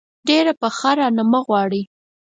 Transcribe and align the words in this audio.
ډېره 0.27 0.53
پخه 0.61 0.91
رانه 0.99 1.23
مه 1.31 1.39
غواړئ. 1.47 1.81